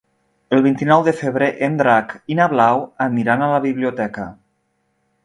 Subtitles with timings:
[0.55, 4.27] El vint-i-nou de febrer en Drac i na Blau aniran a la biblioteca.